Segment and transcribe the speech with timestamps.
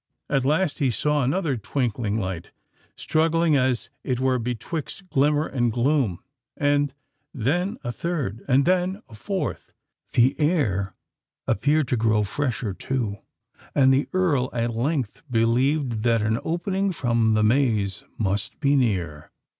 [0.31, 2.49] At last he saw another twinkling light,
[2.95, 6.95] struggling as it were betwixt glimmer and gloom;—and
[7.35, 9.71] then a third—and then a fourth.
[10.13, 10.95] The air
[11.45, 13.17] appeared to grow fresher too;
[13.75, 19.29] and the Earl at length believed that an opening from the maze must be near.